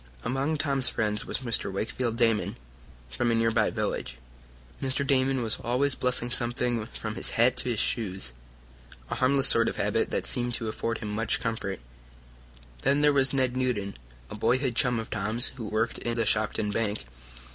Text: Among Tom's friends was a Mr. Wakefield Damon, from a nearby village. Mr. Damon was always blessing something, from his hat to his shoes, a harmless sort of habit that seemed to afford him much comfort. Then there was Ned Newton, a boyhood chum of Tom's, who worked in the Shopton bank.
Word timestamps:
Among 0.23 0.57
Tom's 0.57 0.89
friends 0.89 1.25
was 1.27 1.37
a 1.41 1.41
Mr. 1.41 1.71
Wakefield 1.71 2.17
Damon, 2.17 2.55
from 3.07 3.29
a 3.29 3.35
nearby 3.35 3.69
village. 3.69 4.17
Mr. 4.81 5.05
Damon 5.05 5.43
was 5.43 5.57
always 5.59 5.93
blessing 5.93 6.31
something, 6.31 6.87
from 6.87 7.13
his 7.13 7.29
hat 7.37 7.55
to 7.57 7.69
his 7.69 7.79
shoes, 7.79 8.33
a 9.11 9.15
harmless 9.17 9.47
sort 9.47 9.69
of 9.69 9.75
habit 9.77 10.09
that 10.09 10.25
seemed 10.25 10.55
to 10.55 10.67
afford 10.67 10.97
him 10.97 11.13
much 11.13 11.39
comfort. 11.39 11.79
Then 12.81 13.01
there 13.01 13.13
was 13.13 13.31
Ned 13.31 13.55
Newton, 13.55 13.95
a 14.27 14.33
boyhood 14.35 14.73
chum 14.73 14.97
of 14.99 15.11
Tom's, 15.11 15.49
who 15.49 15.65
worked 15.67 15.99
in 15.99 16.15
the 16.15 16.25
Shopton 16.25 16.71
bank. 16.71 17.05